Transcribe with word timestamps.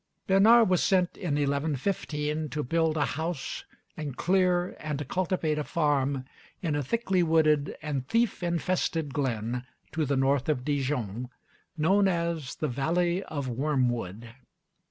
Bernard 0.25 0.67
was 0.67 0.81
sent 0.81 1.15
in 1.15 1.35
1115 1.35 2.49
to 2.49 2.63
build 2.63 2.97
a 2.97 3.05
house 3.05 3.65
and 3.95 4.17
clear 4.17 4.75
and 4.79 5.07
cultivate 5.07 5.59
a 5.59 5.63
farm 5.63 6.25
in 6.59 6.75
a 6.75 6.81
thickly 6.81 7.21
wooded 7.21 7.77
and 7.83 8.07
thief 8.07 8.41
infested 8.41 9.13
glen 9.13 9.63
to 9.91 10.03
the 10.03 10.17
north 10.17 10.49
of 10.49 10.65
Dijon, 10.65 11.29
known 11.77 12.07
as 12.07 12.55
the 12.55 12.67
Valley 12.67 13.21
of 13.25 13.47
Wormwood. 13.47 14.33